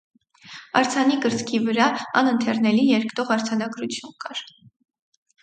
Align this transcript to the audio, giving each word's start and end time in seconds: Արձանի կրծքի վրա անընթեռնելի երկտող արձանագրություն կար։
Արձանի 0.79 1.17
կրծքի 1.25 1.59
վրա 1.65 1.89
անընթեռնելի 2.21 2.87
երկտող 2.93 3.31
արձանագրություն 3.37 4.19
կար։ 4.27 4.43